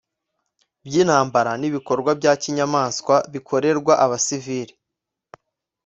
by 0.85 0.93
intambara 1.03 1.51
ni 1.59 1.65
ibikorwa 1.69 2.11
bya 2.19 2.33
kinyamaswa 2.41 3.15
bikorerwa 3.33 3.93
abasiviri 4.05 4.73